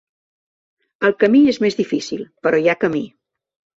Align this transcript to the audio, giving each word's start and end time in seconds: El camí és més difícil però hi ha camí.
El 1.09 1.13
camí 1.23 1.43
és 1.53 1.61
més 1.67 1.77
difícil 1.81 2.25
però 2.47 2.63
hi 2.65 2.71
ha 2.73 2.79
camí. 2.85 3.07